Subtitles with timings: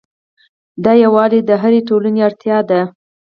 [0.83, 2.81] دا یووالی د هرې ټولنې اړتیا ده.